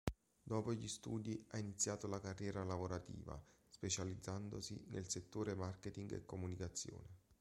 Dopo 0.43 0.73
gli 0.73 0.87
studi 0.87 1.45
ha 1.49 1.59
iniziato 1.59 2.07
la 2.07 2.19
carriera 2.19 2.63
lavorativa, 2.63 3.39
specializzandosi 3.69 4.85
nel 4.87 5.07
settore 5.07 5.53
marketing 5.53 6.11
e 6.13 6.25
comunicazione. 6.25 7.19